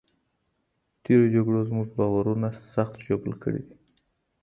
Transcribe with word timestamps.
تېرو 1.03 1.25
جګړو 1.35 1.59
زموږ 1.69 1.87
باورونه 1.97 2.47
سخت 2.73 2.93
ژوبل 3.05 3.33
کړي 3.43 3.61
دي. 3.67 3.75